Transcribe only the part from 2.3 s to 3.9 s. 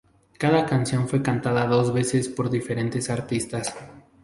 diferentes artistas.